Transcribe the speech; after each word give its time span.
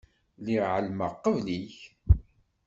Lliɣ 0.39 0.65
ɛelmeɣ 0.73 1.11
qbel-ik. 1.23 1.75